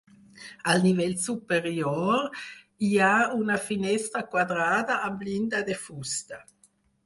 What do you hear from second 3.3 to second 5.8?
una finestra quadrada amb llinda